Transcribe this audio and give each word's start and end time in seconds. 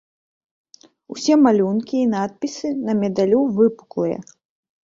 Усе 1.15 1.33
малюнкі 1.43 1.95
і 2.05 2.09
надпісы 2.15 2.67
на 2.89 2.99
медалю 3.03 3.39
выпуклыя. 3.59 4.19